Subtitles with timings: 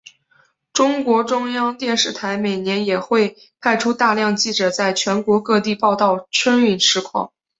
[0.73, 7.31] 中国中央电视台每年也会派出大量记者在全国各地报道春运实况。